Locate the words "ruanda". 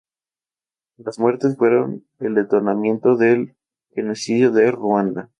4.71-5.29